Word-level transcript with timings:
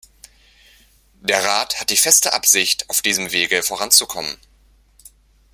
Der 1.21 1.43
Rat 1.45 1.79
hat 1.79 1.91
die 1.91 1.95
feste 1.95 2.33
Absicht, 2.33 2.89
auf 2.89 3.03
diesem 3.03 3.31
Wege 3.31 3.61
voranzukommen. 3.61 4.35